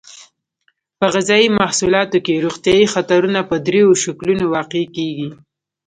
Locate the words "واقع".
4.55-4.83